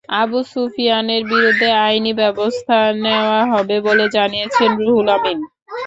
[0.19, 5.37] আবু সুফিয়ানের বিরুদ্ধে আইনি ব্যবস্থা নেওয়া হবে বলে জানিয়েছেন রুহুল আমিন।